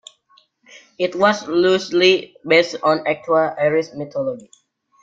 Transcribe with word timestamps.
It 0.97 1.13
was 1.13 1.47
loosely 1.47 2.35
based 2.43 2.75
on 2.81 3.05
actual 3.05 3.53
Irish 3.55 3.93
mythology. 3.93 4.49